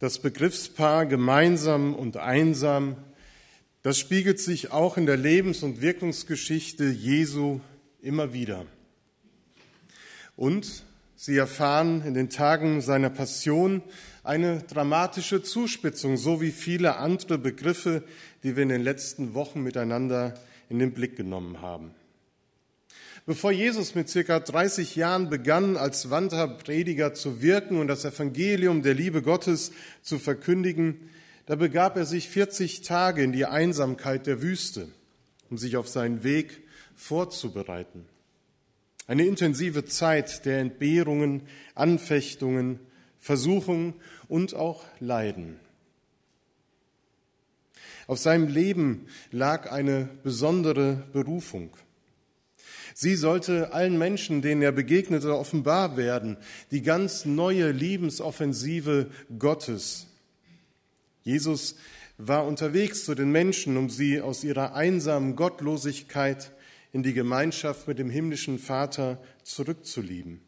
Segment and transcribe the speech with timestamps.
[0.00, 2.96] Das Begriffspaar gemeinsam und einsam,
[3.82, 7.60] das spiegelt sich auch in der Lebens- und Wirkungsgeschichte Jesu
[8.00, 8.64] immer wieder.
[10.36, 10.84] Und
[11.16, 13.82] sie erfahren in den Tagen seiner Passion
[14.24, 18.02] eine dramatische Zuspitzung, so wie viele andere Begriffe,
[18.42, 20.32] die wir in den letzten Wochen miteinander
[20.70, 21.90] in den Blick genommen haben.
[23.30, 28.94] Bevor Jesus mit circa 30 Jahren begann, als Wanderprediger zu wirken und das Evangelium der
[28.94, 29.70] Liebe Gottes
[30.02, 31.08] zu verkündigen,
[31.46, 34.88] da begab er sich 40 Tage in die Einsamkeit der Wüste,
[35.48, 36.64] um sich auf seinen Weg
[36.96, 38.04] vorzubereiten.
[39.06, 41.42] Eine intensive Zeit der Entbehrungen,
[41.76, 42.80] Anfechtungen,
[43.20, 43.94] Versuchungen
[44.26, 45.60] und auch Leiden.
[48.08, 51.70] Auf seinem Leben lag eine besondere Berufung.
[52.94, 56.36] Sie sollte allen Menschen, denen er begegnete, offenbar werden,
[56.70, 60.06] die ganz neue Liebensoffensive Gottes.
[61.22, 61.76] Jesus
[62.18, 66.52] war unterwegs zu den Menschen, um sie aus ihrer einsamen Gottlosigkeit
[66.92, 70.40] in die Gemeinschaft mit dem himmlischen Vater zurückzulieben.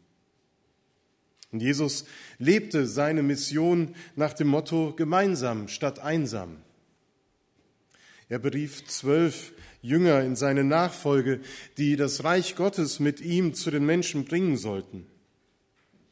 [1.51, 2.05] Und Jesus
[2.39, 6.57] lebte seine Mission nach dem Motto gemeinsam statt einsam.
[8.29, 11.41] Er berief zwölf Jünger in seine Nachfolge,
[11.77, 15.05] die das Reich Gottes mit ihm zu den Menschen bringen sollten.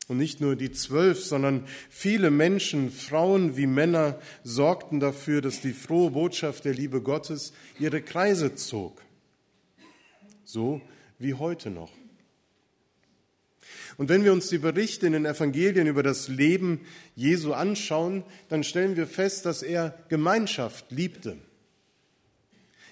[0.08, 5.72] Und nicht nur die zwölf, sondern viele Menschen, Frauen wie Männer, sorgten dafür, dass die
[5.72, 9.02] frohe Botschaft der Liebe Gottes ihre Kreise zog.
[10.44, 10.82] So
[11.18, 11.92] wie heute noch.
[13.98, 16.82] Und wenn wir uns die Berichte in den Evangelien über das Leben
[17.16, 21.38] Jesu anschauen, dann stellen wir fest, dass er Gemeinschaft liebte.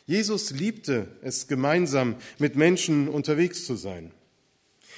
[0.09, 4.11] Jesus liebte es, gemeinsam mit Menschen unterwegs zu sein.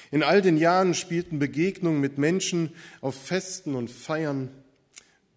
[0.10, 4.48] In all den Jahren spielten Begegnungen mit Menschen auf Festen und Feiern,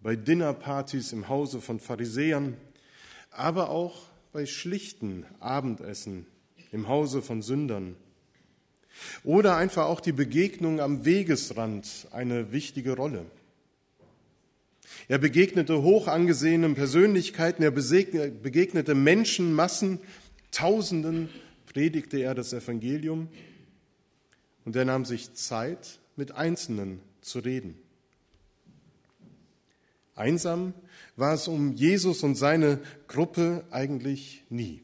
[0.01, 2.55] bei Dinnerpartys im Hause von Pharisäern,
[3.31, 6.25] aber auch bei schlichten Abendessen
[6.71, 7.97] im Hause von Sündern.
[9.25, 13.25] Oder einfach auch die Begegnung am Wegesrand eine wichtige Rolle.
[15.07, 19.99] Er begegnete hoch angesehenen Persönlichkeiten, er begegnete Menschenmassen,
[20.51, 21.29] Tausenden
[21.65, 23.27] predigte er das Evangelium
[24.63, 27.77] und er nahm sich Zeit, mit Einzelnen zu reden.
[30.15, 30.73] Einsam
[31.17, 34.81] war es um Jesus und seine Gruppe eigentlich nie.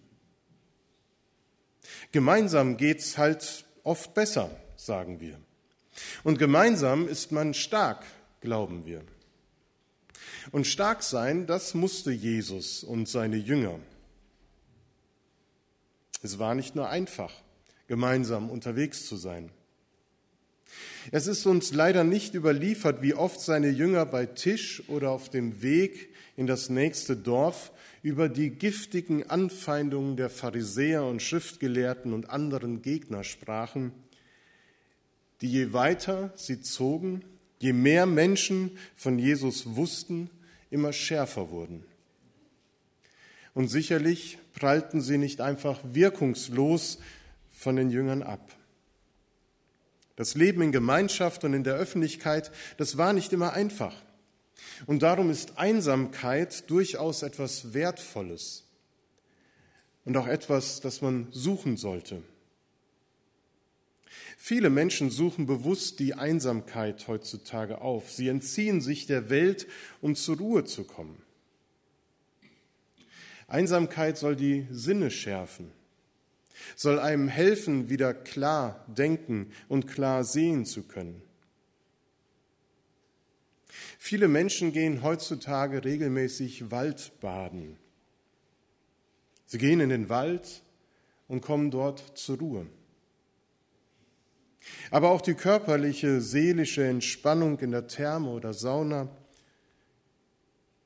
[2.11, 5.39] Gemeinsam geht's halt oft besser, sagen wir.
[6.23, 8.03] Und gemeinsam ist man stark,
[8.41, 9.03] glauben wir.
[10.51, 13.79] Und stark sein, das musste Jesus und seine Jünger.
[16.23, 17.33] Es war nicht nur einfach,
[17.87, 19.51] gemeinsam unterwegs zu sein.
[21.11, 25.61] Es ist uns leider nicht überliefert, wie oft seine Jünger bei Tisch oder auf dem
[25.61, 27.71] Weg in das nächste Dorf
[28.03, 33.91] über die giftigen Anfeindungen der Pharisäer und Schriftgelehrten und anderen Gegner sprachen,
[35.41, 37.23] die je weiter sie zogen,
[37.61, 40.29] je mehr Menschen von Jesus wussten,
[40.69, 41.83] immer schärfer wurden.
[43.53, 46.99] Und sicherlich prallten sie nicht einfach wirkungslos
[47.49, 48.55] von den Jüngern ab.
[50.15, 53.95] Das Leben in Gemeinschaft und in der Öffentlichkeit, das war nicht immer einfach.
[54.85, 58.63] Und darum ist Einsamkeit durchaus etwas Wertvolles
[60.05, 62.23] und auch etwas, das man suchen sollte.
[64.43, 68.09] Viele Menschen suchen bewusst die Einsamkeit heutzutage auf.
[68.09, 69.67] Sie entziehen sich der Welt,
[70.01, 71.21] um zur Ruhe zu kommen.
[73.47, 75.71] Einsamkeit soll die Sinne schärfen,
[76.75, 81.21] soll einem helfen, wieder klar denken und klar sehen zu können.
[83.99, 87.77] Viele Menschen gehen heutzutage regelmäßig Waldbaden.
[89.45, 90.63] Sie gehen in den Wald
[91.27, 92.65] und kommen dort zur Ruhe.
[94.91, 99.09] Aber auch die körperliche, seelische Entspannung in der Therme oder Sauna,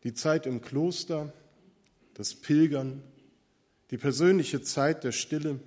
[0.04, 1.34] die Zeit im Kloster,
[2.14, 3.04] das Pilgern,
[3.92, 5.60] die persönliche Zeit der Stille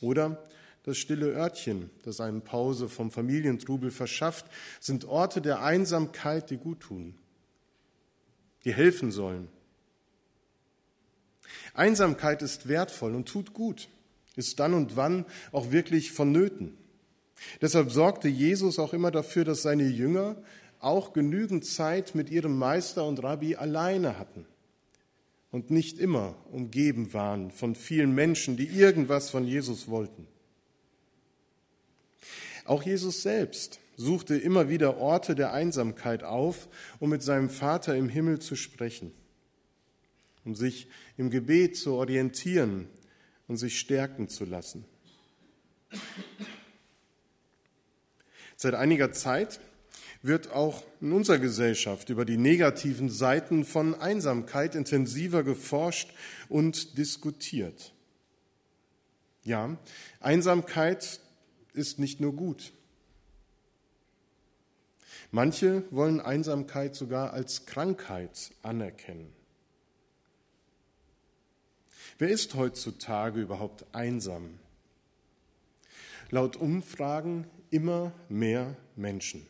[0.00, 0.48] oder
[0.84, 4.46] das stille Örtchen, das einem Pause vom Familientrubel verschafft,
[4.80, 7.14] sind Orte der Einsamkeit, die gut tun,
[8.64, 9.48] die helfen sollen.
[11.74, 13.88] Einsamkeit ist wertvoll und tut gut
[14.36, 16.76] ist dann und wann auch wirklich vonnöten.
[17.60, 20.36] Deshalb sorgte Jesus auch immer dafür, dass seine Jünger
[20.78, 24.46] auch genügend Zeit mit ihrem Meister und Rabbi alleine hatten
[25.50, 30.26] und nicht immer umgeben waren von vielen Menschen, die irgendwas von Jesus wollten.
[32.64, 36.68] Auch Jesus selbst suchte immer wieder Orte der Einsamkeit auf,
[37.00, 39.12] um mit seinem Vater im Himmel zu sprechen,
[40.44, 42.88] um sich im Gebet zu orientieren
[43.52, 44.86] und sich stärken zu lassen.
[48.56, 49.60] Seit einiger Zeit
[50.22, 56.14] wird auch in unserer Gesellschaft über die negativen Seiten von Einsamkeit intensiver geforscht
[56.48, 57.92] und diskutiert.
[59.44, 59.76] Ja,
[60.20, 61.20] Einsamkeit
[61.74, 62.72] ist nicht nur gut.
[65.30, 69.41] Manche wollen Einsamkeit sogar als Krankheit anerkennen.
[72.22, 74.60] Wer ist heutzutage überhaupt einsam?
[76.30, 79.44] Laut Umfragen immer mehr Menschen.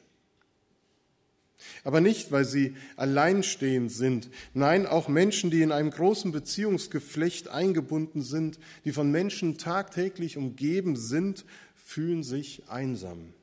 [1.84, 4.30] Aber nicht, weil sie alleinstehend sind.
[4.54, 10.96] Nein, auch Menschen, die in einem großen Beziehungsgeflecht eingebunden sind, die von Menschen tagtäglich umgeben
[10.96, 11.44] sind,
[11.76, 13.34] fühlen sich einsam.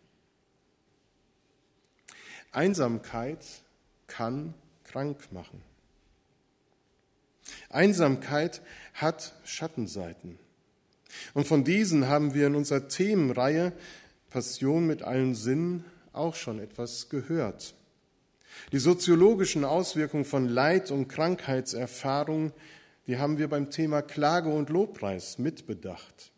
[2.52, 3.46] Einsamkeit
[4.08, 4.56] kann
[4.86, 5.69] krank machen.
[7.70, 8.62] Einsamkeit
[8.94, 10.38] hat Schattenseiten.
[11.34, 13.74] Und von diesen haben wir in unserer Themenreihe
[14.30, 17.74] Passion mit allen Sinnen auch schon etwas gehört.
[18.72, 22.52] Die soziologischen Auswirkungen von Leid und Krankheitserfahrung,
[23.08, 26.32] die haben wir beim Thema Klage und Lobpreis mitbedacht.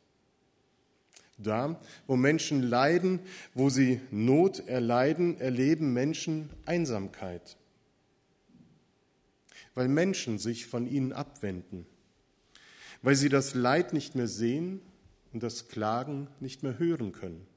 [1.37, 3.19] Da, wo Menschen leiden,
[3.55, 7.57] wo sie Not erleiden, erleben Menschen Einsamkeit,
[9.75, 11.85] weil Menschen sich von ihnen abwenden,
[13.01, 14.81] weil sie das Leid nicht mehr sehen
[15.33, 17.47] und das Klagen nicht mehr hören können.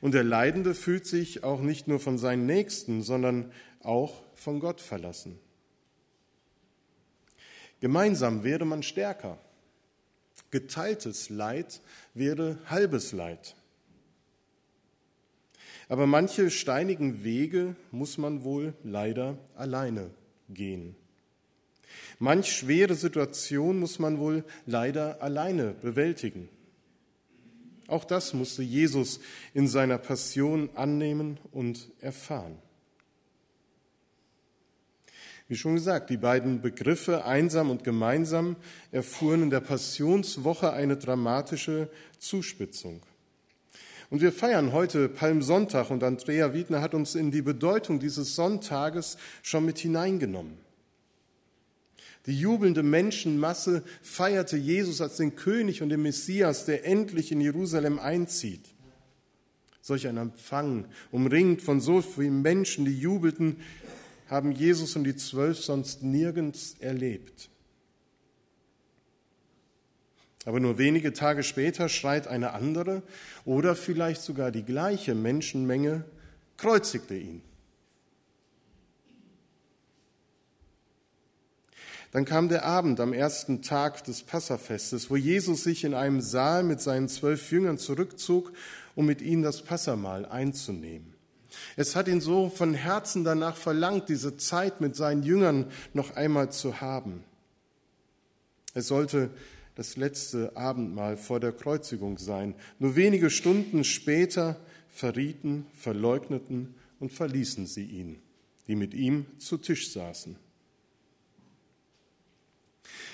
[0.00, 4.80] Und der Leidende fühlt sich auch nicht nur von seinen Nächsten, sondern auch von Gott
[4.80, 5.38] verlassen.
[7.80, 9.38] Gemeinsam wäre man stärker.
[10.50, 11.80] Geteiltes Leid
[12.14, 13.56] wäre halbes Leid.
[15.88, 20.10] Aber manche steinigen Wege muss man wohl leider alleine
[20.48, 20.96] gehen.
[22.18, 26.48] Manch schwere Situation muss man wohl leider alleine bewältigen.
[27.88, 29.20] Auch das musste Jesus
[29.54, 32.58] in seiner Passion annehmen und erfahren.
[35.48, 38.56] Wie schon gesagt, die beiden Begriffe einsam und gemeinsam
[38.90, 41.88] erfuhren in der Passionswoche eine dramatische
[42.18, 43.02] Zuspitzung.
[44.10, 49.16] Und wir feiern heute Palmsonntag und Andrea Wiedner hat uns in die Bedeutung dieses Sonntages
[49.42, 50.58] schon mit hineingenommen.
[52.26, 57.98] Die jubelnde Menschenmasse feierte Jesus als den König und den Messias, der endlich in Jerusalem
[57.98, 58.74] einzieht.
[59.80, 63.58] Solch ein Empfang, umringt von so vielen Menschen, die jubelten,
[64.28, 67.48] haben Jesus und die Zwölf sonst nirgends erlebt.
[70.46, 73.02] Aber nur wenige Tage später schreit eine andere
[73.44, 76.04] oder vielleicht sogar die gleiche Menschenmenge,
[76.56, 77.42] kreuzigte ihn.
[82.12, 86.62] Dann kam der Abend am ersten Tag des Passafestes, wo Jesus sich in einem Saal
[86.62, 88.52] mit seinen zwölf Jüngern zurückzog,
[88.94, 91.12] um mit ihnen das Passamahl einzunehmen.
[91.74, 96.52] Es hat ihn so von Herzen danach verlangt, diese Zeit mit seinen Jüngern noch einmal
[96.52, 97.24] zu haben.
[98.74, 99.30] Es sollte
[99.76, 102.54] das letzte Abendmahl vor der Kreuzigung sein.
[102.78, 104.58] Nur wenige Stunden später
[104.88, 108.18] verrieten, verleugneten und verließen sie ihn,
[108.66, 110.36] die mit ihm zu Tisch saßen.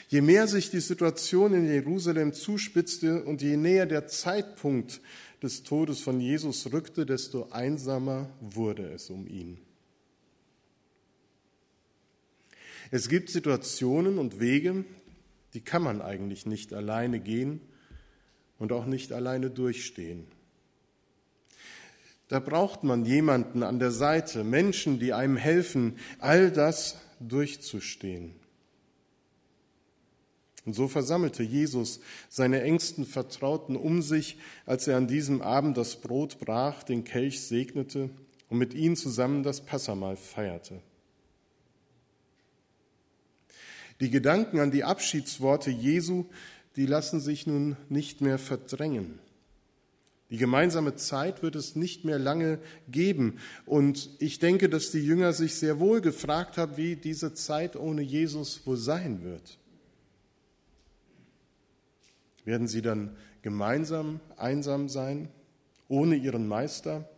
[0.09, 5.01] Je mehr sich die Situation in Jerusalem zuspitzte und je näher der Zeitpunkt
[5.43, 9.59] des Todes von Jesus rückte, desto einsamer wurde es um ihn.
[12.93, 14.85] Es gibt Situationen und Wege,
[15.55, 17.61] die kann man eigentlich nicht alleine gehen
[18.59, 20.27] und auch nicht alleine durchstehen.
[22.29, 28.35] Da braucht man jemanden an der Seite, Menschen, die einem helfen, all das durchzustehen.
[30.65, 36.01] Und so versammelte Jesus seine engsten Vertrauten um sich, als er an diesem Abend das
[36.01, 38.11] Brot brach, den Kelch segnete
[38.49, 40.81] und mit ihnen zusammen das Passamahl feierte.
[44.03, 46.25] Die Gedanken an die Abschiedsworte Jesu,
[46.75, 49.21] die lassen sich nun nicht mehr verdrängen.
[50.29, 52.59] Die gemeinsame Zeit wird es nicht mehr lange
[52.91, 53.39] geben.
[53.65, 58.03] Und ich denke, dass die Jünger sich sehr wohl gefragt haben, wie diese Zeit ohne
[58.03, 59.57] Jesus wohl sein wird.
[62.45, 65.29] Werden sie dann gemeinsam einsam sein,
[65.87, 67.09] ohne ihren Meister?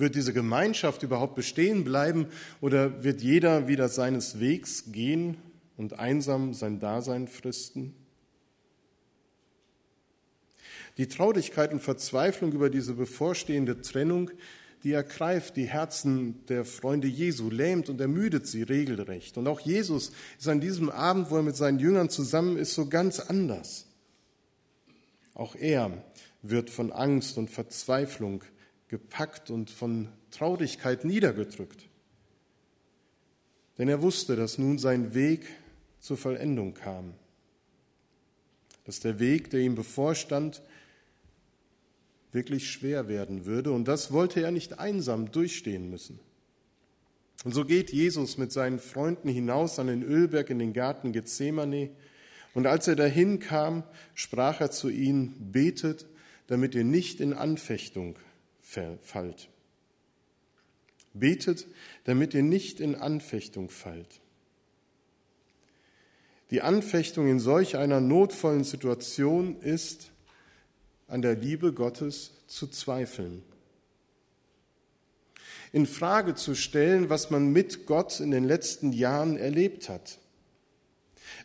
[0.00, 2.28] Wird diese Gemeinschaft überhaupt bestehen bleiben
[2.62, 5.36] oder wird jeder wieder seines Wegs gehen
[5.76, 7.94] und einsam sein Dasein fristen?
[10.96, 14.30] Die Traurigkeit und Verzweiflung über diese bevorstehende Trennung,
[14.84, 19.36] die ergreift die Herzen der Freunde Jesu, lähmt und ermüdet sie regelrecht.
[19.36, 22.88] Und auch Jesus ist an diesem Abend, wo er mit seinen Jüngern zusammen ist, so
[22.88, 23.84] ganz anders.
[25.34, 26.02] Auch er
[26.40, 28.42] wird von Angst und Verzweiflung
[28.90, 31.88] gepackt und von Traurigkeit niedergedrückt.
[33.78, 35.46] Denn er wusste, dass nun sein Weg
[36.00, 37.14] zur Vollendung kam,
[38.84, 40.60] dass der Weg, der ihm bevorstand,
[42.32, 43.70] wirklich schwer werden würde.
[43.70, 46.18] Und das wollte er nicht einsam durchstehen müssen.
[47.44, 51.90] Und so geht Jesus mit seinen Freunden hinaus an den Ölberg in den Garten Gethsemane.
[52.54, 56.06] Und als er dahin kam, sprach er zu ihnen, betet,
[56.48, 58.16] damit ihr nicht in Anfechtung
[59.02, 59.48] fallt.
[61.12, 61.66] Betet,
[62.04, 64.20] damit ihr nicht in Anfechtung fallt.
[66.50, 70.10] Die Anfechtung in solch einer notvollen Situation ist,
[71.06, 73.42] an der Liebe Gottes zu zweifeln.
[75.72, 80.18] In Frage zu stellen, was man mit Gott in den letzten Jahren erlebt hat.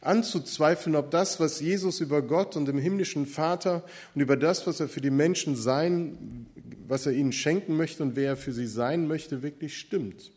[0.05, 3.83] Anzuzweifeln, ob das, was Jesus über Gott und dem himmlischen Vater
[4.13, 6.47] und über das, was er für die Menschen sein,
[6.88, 10.31] was er ihnen schenken möchte und wer er für sie sein möchte, wirklich stimmt.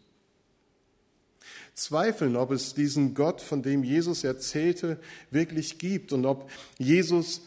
[1.75, 4.99] Zweifeln, ob es diesen Gott, von dem Jesus erzählte,
[5.31, 7.43] wirklich gibt und ob Jesus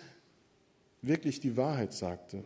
[1.02, 2.44] wirklich die Wahrheit sagte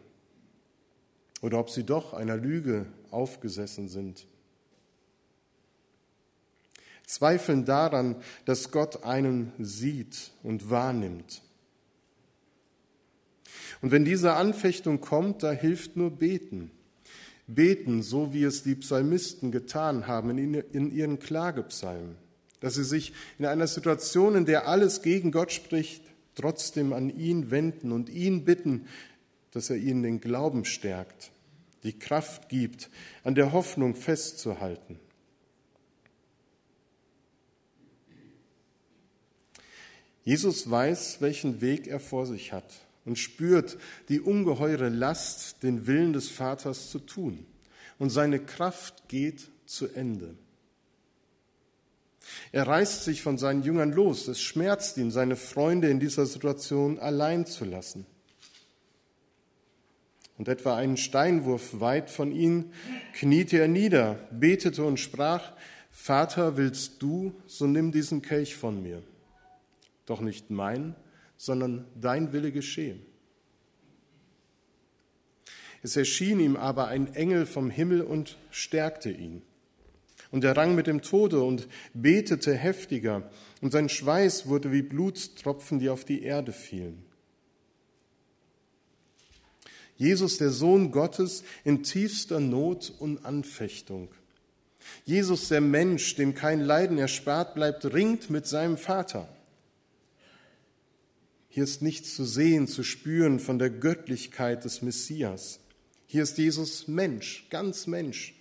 [1.42, 4.26] oder ob sie doch einer Lüge aufgesessen sind.
[7.08, 11.42] Zweifeln daran, dass Gott einen sieht und wahrnimmt.
[13.82, 16.72] Und wenn diese Anfechtung kommt, da hilft nur beten.
[17.48, 22.16] Beten, so wie es die Psalmisten getan haben in ihren Klagepsalmen,
[22.60, 26.02] dass sie sich in einer Situation, in der alles gegen Gott spricht,
[26.34, 28.88] trotzdem an ihn wenden und ihn bitten,
[29.52, 31.32] dass er ihnen den Glauben stärkt,
[31.84, 32.90] die Kraft gibt,
[33.24, 35.00] an der Hoffnung festzuhalten.
[40.26, 42.66] Jesus weiß, welchen Weg er vor sich hat
[43.06, 43.78] und spürt
[44.10, 47.46] die ungeheure Last, den Willen des Vaters zu tun.
[48.00, 50.36] Und seine Kraft geht zu Ende.
[52.52, 54.28] Er reißt sich von seinen Jüngern los.
[54.28, 58.08] Es schmerzt ihn, seine Freunde in dieser Situation allein zu lassen.
[60.40, 62.74] Und etwa einen Steinwurf weit von ihnen
[63.14, 65.54] kniete er nieder, betete und sprach,
[65.92, 69.02] Vater, willst du, so nimm diesen Kelch von mir.
[70.06, 70.96] Doch nicht mein,
[71.38, 73.00] sondern dein Wille geschehe.
[75.84, 79.44] Es erschien ihm aber ein Engel vom Himmel und stärkte ihn.
[80.32, 83.30] Und er rang mit dem Tode und betete heftiger,
[83.62, 87.06] und sein Schweiß wurde wie Blutstropfen, die auf die Erde fielen.
[89.98, 94.10] Jesus, der Sohn Gottes, in tiefster Not und Anfechtung.
[95.06, 99.30] Jesus, der Mensch, dem kein Leiden erspart bleibt, ringt mit seinem Vater.
[101.56, 105.62] Hier ist nichts zu sehen, zu spüren von der Göttlichkeit des Messias.
[106.06, 108.34] Hier ist Jesus Mensch, ganz Mensch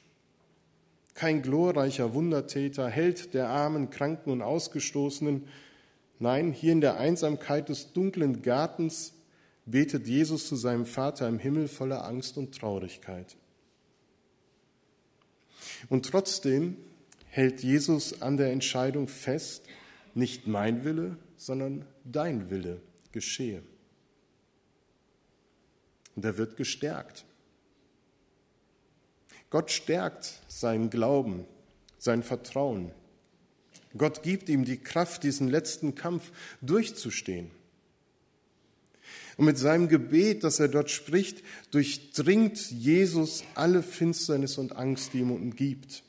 [1.14, 5.46] kein glorreicher Wundertäter, Held der Armen, Kranken und Ausgestoßenen.
[6.18, 9.12] Nein, hier in der Einsamkeit des dunklen Gartens
[9.64, 13.36] betet Jesus zu seinem Vater im Himmel voller Angst und Traurigkeit.
[15.88, 16.78] Und trotzdem
[17.28, 19.62] hält Jesus an der Entscheidung fest,
[20.14, 22.82] nicht mein Wille, sondern dein Wille
[23.14, 23.62] geschehe.
[26.14, 27.24] Und er wird gestärkt.
[29.48, 31.46] Gott stärkt seinen Glauben,
[31.98, 32.92] sein Vertrauen.
[33.96, 37.50] Gott gibt ihm die Kraft, diesen letzten Kampf durchzustehen.
[39.36, 45.20] Und mit seinem Gebet, das er dort spricht, durchdringt Jesus alle Finsternis und Angst, die
[45.20, 46.02] ihm umgibt.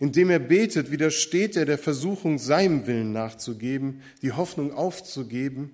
[0.00, 5.70] Indem er betet, widersteht er der Versuchung, seinem Willen nachzugeben, die Hoffnung aufzugeben.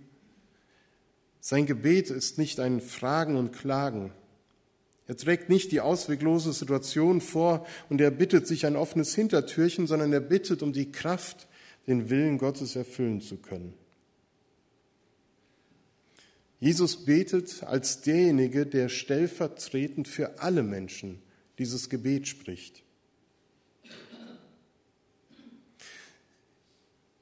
[1.40, 4.12] Sein Gebet ist nicht ein Fragen und Klagen,
[5.10, 10.12] er trägt nicht die ausweglose Situation vor und er bittet sich ein offenes Hintertürchen, sondern
[10.12, 11.48] er bittet um die Kraft,
[11.88, 13.74] den Willen Gottes erfüllen zu können.
[16.60, 21.20] Jesus betet als derjenige, der stellvertretend für alle Menschen
[21.58, 22.84] dieses Gebet spricht.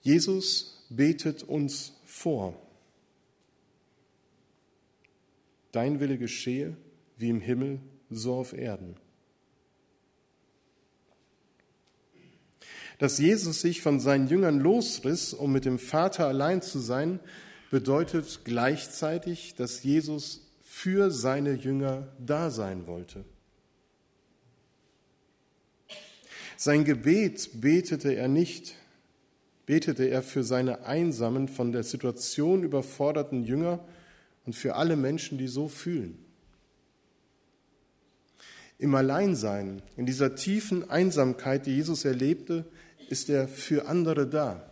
[0.08, 2.58] Jesus betet uns vor.
[5.70, 6.78] Dein Wille geschehe
[7.18, 8.96] wie im Himmel, so auf Erden.
[12.98, 17.20] Dass Jesus sich von seinen Jüngern losriss, um mit dem Vater allein zu sein,
[17.70, 23.26] bedeutet gleichzeitig, dass Jesus für seine Jünger da sein wollte.
[26.56, 28.74] Sein Gebet betete er nicht,
[29.68, 33.84] betete er für seine einsamen, von der Situation überforderten Jünger
[34.46, 36.16] und für alle Menschen, die so fühlen.
[38.78, 42.64] Im Alleinsein, in dieser tiefen Einsamkeit, die Jesus erlebte,
[43.10, 44.70] ist er für andere da.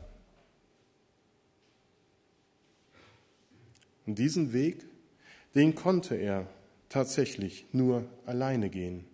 [4.06, 4.86] Und diesen Weg,
[5.54, 6.46] den konnte er
[6.88, 9.04] tatsächlich nur alleine gehen.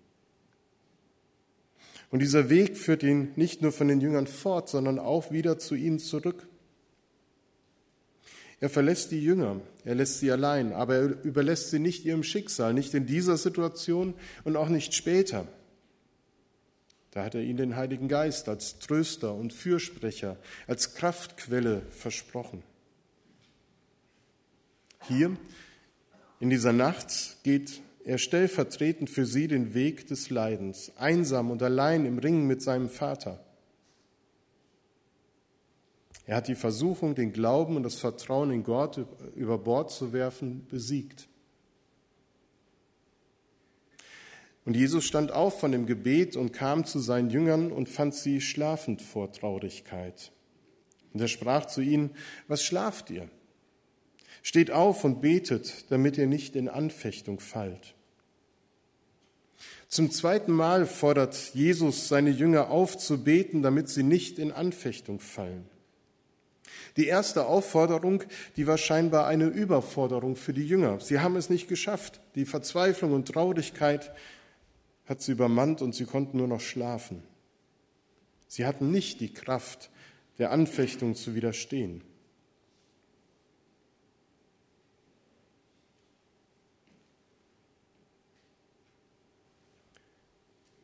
[2.13, 5.75] Und dieser Weg führt ihn nicht nur von den Jüngern fort, sondern auch wieder zu
[5.75, 6.47] ihnen zurück.
[8.61, 12.75] Er verlässt die Jünger, er lässt sie allein, aber er überlässt sie nicht ihrem Schicksal,
[12.75, 14.13] nicht in dieser Situation
[14.45, 15.49] und auch nicht später.
[17.13, 22.63] Da hat er ihnen den Heiligen Geist als Tröster und Fürsprecher, als Kraftquelle versprochen.
[25.09, 25.35] Hier
[26.41, 32.05] in dieser Nacht geht er stellvertretend für sie den Weg des Leidens, einsam und allein
[32.05, 33.45] im Ringen mit seinem Vater.
[36.27, 39.05] Er hat die Versuchung, den Glauben und das Vertrauen in Gott
[39.35, 41.29] über Bord zu werfen, besiegt.
[44.65, 48.41] Und Jesus stand auf von dem Gebet und kam zu seinen Jüngern und fand sie
[48.41, 50.31] schlafend vor Traurigkeit.
[51.13, 52.11] Und er sprach zu ihnen,
[52.47, 53.29] was schlaft ihr?
[54.43, 57.95] Steht auf und betet, damit ihr nicht in Anfechtung fallt.
[59.89, 65.21] Zum zweiten Mal fordert Jesus seine Jünger auf zu beten, damit sie nicht in Anfechtung
[65.21, 65.69] fallen.
[66.97, 68.25] Die erste Aufforderung,
[68.57, 71.01] die war scheinbar eine Überforderung für die Jünger.
[71.01, 72.21] Sie haben es nicht geschafft.
[72.35, 74.13] Die Verzweiflung und Traurigkeit
[75.07, 77.23] hat sie übermannt und sie konnten nur noch schlafen.
[78.49, 79.91] Sie hatten nicht die Kraft,
[80.39, 82.03] der Anfechtung zu widerstehen.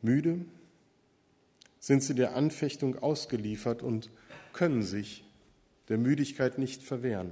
[0.01, 0.45] Müde
[1.79, 4.09] sind sie der Anfechtung ausgeliefert und
[4.53, 5.23] können sich
[5.87, 7.31] der Müdigkeit nicht verwehren.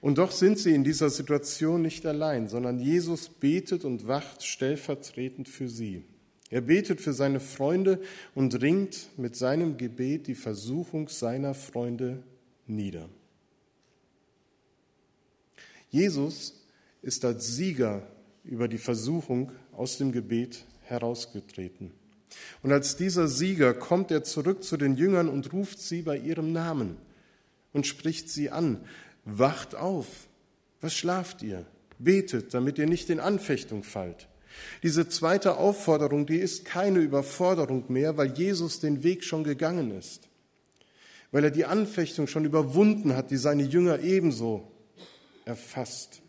[0.00, 5.48] Und doch sind sie in dieser Situation nicht allein, sondern Jesus betet und wacht stellvertretend
[5.48, 6.04] für sie.
[6.50, 8.00] Er betet für seine Freunde
[8.34, 12.22] und ringt mit seinem Gebet die Versuchung seiner Freunde
[12.66, 13.08] nieder.
[15.90, 16.62] Jesus
[17.02, 18.06] ist als Sieger
[18.44, 21.92] über die Versuchung aus dem Gebet herausgetreten.
[22.62, 26.52] Und als dieser Sieger kommt er zurück zu den Jüngern und ruft sie bei ihrem
[26.52, 26.96] Namen
[27.72, 28.80] und spricht sie an.
[29.24, 30.06] Wacht auf,
[30.80, 31.64] was schlaft ihr?
[31.98, 34.28] Betet, damit ihr nicht in Anfechtung fallt.
[34.82, 40.28] Diese zweite Aufforderung, die ist keine Überforderung mehr, weil Jesus den Weg schon gegangen ist,
[41.32, 44.70] weil er die Anfechtung schon überwunden hat, die seine Jünger ebenso
[45.44, 46.22] erfasst.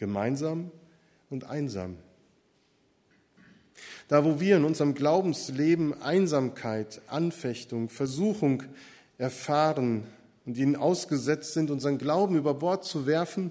[0.00, 0.70] Gemeinsam
[1.28, 1.96] und einsam.
[4.08, 8.62] Da, wo wir in unserem Glaubensleben Einsamkeit, Anfechtung, Versuchung
[9.18, 10.04] erfahren
[10.46, 13.50] und ihnen ausgesetzt sind, unseren Glauben über Bord zu werfen,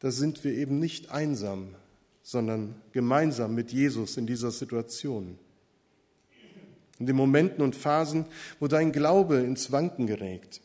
[0.00, 1.74] da sind wir eben nicht einsam,
[2.22, 5.38] sondern gemeinsam mit Jesus in dieser Situation.
[6.98, 8.26] In den Momenten und Phasen,
[8.60, 10.60] wo dein Glaube ins Wanken gerät,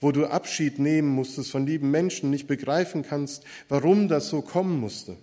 [0.00, 4.78] wo du Abschied nehmen musstest von lieben Menschen, nicht begreifen kannst, warum das so kommen
[4.78, 5.16] musste.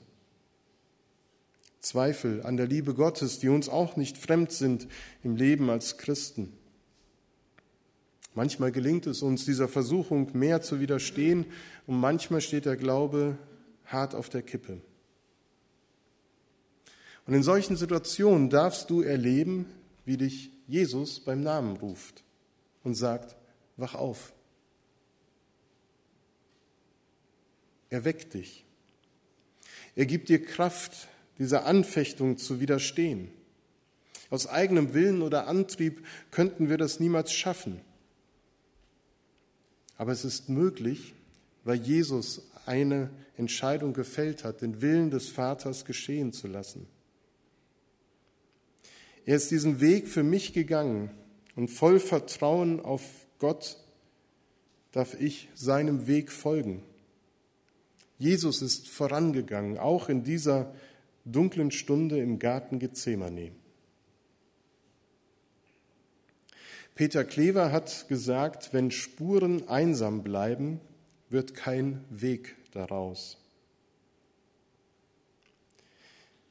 [1.80, 4.88] Zweifel an der Liebe Gottes, die uns auch nicht fremd sind
[5.24, 6.54] im Leben als Christen.
[8.34, 11.46] Manchmal gelingt es uns, dieser Versuchung mehr zu widerstehen
[11.86, 13.38] und manchmal steht der Glaube
[13.86, 14.82] hart auf der Kippe.
[17.28, 19.66] Und in solchen Situationen darfst du erleben,
[20.06, 22.24] wie dich Jesus beim Namen ruft
[22.84, 23.36] und sagt,
[23.78, 24.34] wach auf.
[27.92, 28.66] Er weckt dich.
[29.96, 33.30] Er gibt dir Kraft, dieser Anfechtung zu widerstehen.
[34.30, 37.82] Aus eigenem Willen oder Antrieb könnten wir das niemals schaffen.
[39.98, 41.14] Aber es ist möglich,
[41.66, 46.88] weil Jesus eine Entscheidung gefällt hat, den Willen des Vaters geschehen zu lassen.
[49.26, 51.12] Er ist diesen Weg für mich gegangen
[51.56, 53.04] und voll Vertrauen auf
[53.38, 53.78] Gott
[54.92, 56.84] darf ich seinem Weg folgen.
[58.22, 60.76] Jesus ist vorangegangen, auch in dieser
[61.26, 63.52] dunklen Stunde im Garten Gethsemane.
[66.94, 70.80] Peter Klever hat gesagt, wenn Spuren einsam bleiben,
[71.32, 73.40] wird kein Weg daraus.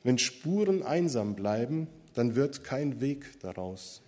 [0.02, 4.02] Wenn Spuren einsam bleiben, dann wird kein Weg daraus.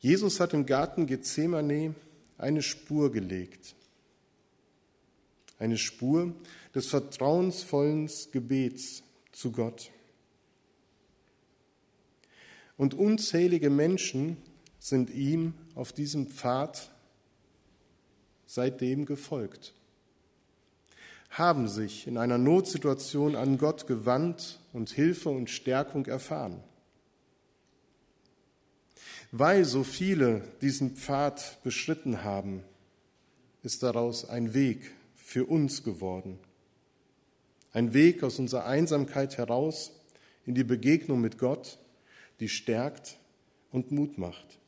[0.00, 1.94] Jesus hat im Garten Gethsemane
[2.38, 3.74] eine Spur gelegt.
[5.62, 6.34] Eine Spur
[6.74, 9.92] des vertrauensvollen Gebets zu Gott.
[12.76, 14.38] Und unzählige Menschen
[14.80, 16.90] sind ihm auf diesem Pfad
[18.44, 19.72] seitdem gefolgt,
[21.30, 26.60] haben sich in einer Notsituation an Gott gewandt und Hilfe und Stärkung erfahren.
[29.30, 32.64] Weil so viele diesen Pfad beschritten haben,
[33.62, 34.90] ist daraus ein Weg
[35.32, 36.38] für uns geworden.
[37.72, 39.98] Ein Weg aus unserer Einsamkeit heraus
[40.44, 41.78] in die Begegnung mit Gott,
[42.38, 43.16] die stärkt
[43.70, 44.58] und Mut macht.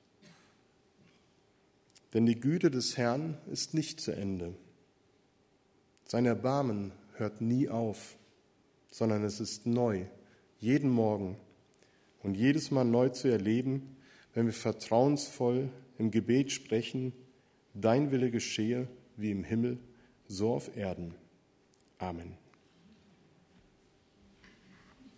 [2.14, 4.54] Denn die Güte des Herrn ist nicht zu Ende.
[6.06, 8.16] Sein Erbarmen hört nie auf,
[8.90, 10.06] sondern es ist neu,
[10.60, 11.36] jeden Morgen
[12.22, 13.96] und jedes Mal neu zu erleben,
[14.32, 17.12] wenn wir vertrauensvoll im Gebet sprechen,
[17.74, 19.78] dein Wille geschehe wie im Himmel,
[20.34, 21.14] so auf Erden.
[21.98, 22.43] Amen.